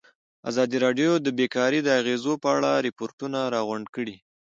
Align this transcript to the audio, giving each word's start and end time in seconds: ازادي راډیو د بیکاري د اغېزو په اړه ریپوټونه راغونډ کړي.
ازادي 0.49 0.77
راډیو 0.85 1.11
د 1.19 1.27
بیکاري 1.39 1.79
د 1.83 1.89
اغېزو 2.01 2.33
په 2.43 2.47
اړه 2.57 2.71
ریپوټونه 2.87 3.39
راغونډ 3.55 3.85
کړي. 3.95 4.15